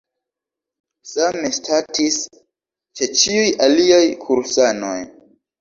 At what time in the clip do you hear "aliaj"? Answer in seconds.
3.67-4.03